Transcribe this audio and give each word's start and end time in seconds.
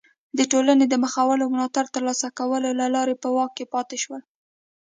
د 0.37 0.39
ټولنې 0.51 0.85
د 0.89 0.95
مخورو 1.03 1.45
ملاتړ 1.53 1.85
ترلاسه 1.95 2.27
کولو 2.39 2.69
له 2.79 2.87
لارې 2.95 3.15
په 3.23 3.27
واک 3.35 3.51
کې 3.57 3.65
پاتې 3.73 3.97
شول. 4.03 4.21